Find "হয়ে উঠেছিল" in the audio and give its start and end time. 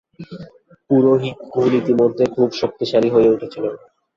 3.15-3.65